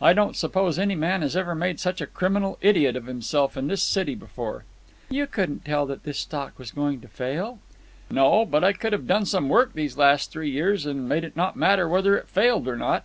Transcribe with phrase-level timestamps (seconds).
[0.00, 3.66] I don't suppose any man has ever made such a criminal idiot of himself in
[3.66, 4.62] this city before."
[5.10, 7.58] "You couldn't tell that this stock was going to fail."
[8.08, 11.34] "No; but I could have done some work these last three years and made it
[11.36, 13.04] not matter whether it failed or not.